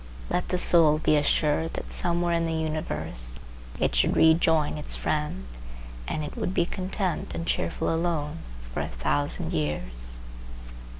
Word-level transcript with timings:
Let 0.31 0.49
the 0.49 0.57
soul 0.57 0.97
be 0.97 1.15
assured 1.15 1.75
that 1.75 1.91
somewhere 1.91 2.33
in 2.33 2.45
the 2.45 2.53
universe 2.55 3.37
it 3.79 3.93
should 3.93 4.15
rejoin 4.15 4.79
its 4.79 4.95
friend, 4.95 5.45
and 6.07 6.23
it 6.23 6.35
would 6.35 6.55
be 6.55 6.65
content 6.65 7.35
and 7.35 7.45
cheerful 7.45 7.93
alone 7.93 8.39
for 8.73 8.81
a 8.81 8.87
thousand 8.87 9.53
years. 9.53 10.17